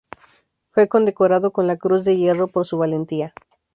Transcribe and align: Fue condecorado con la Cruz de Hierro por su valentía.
Fue 0.71 0.87
condecorado 0.87 1.51
con 1.53 1.67
la 1.67 1.77
Cruz 1.77 2.03
de 2.05 2.17
Hierro 2.17 2.47
por 2.47 2.65
su 2.65 2.75
valentía. 2.75 3.35